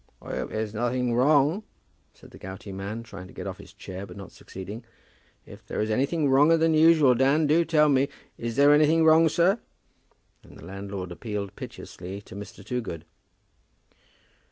[0.19, 1.61] "I hope there's nothing wrong?"
[2.15, 4.83] said the gouty man, trying to get off his chair, but not succeeding.
[5.45, 8.09] "If there is anything wronger than usual, Dan, do tell me.
[8.35, 9.59] Is there anything wrong, sir?"
[10.41, 12.65] and the landlord appealed piteously to Mr.
[12.65, 13.05] Toogood.